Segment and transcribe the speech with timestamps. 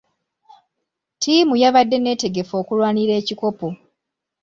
[1.15, 3.67] Ttiimu yabadde neetegefu okulwanira ekikopo.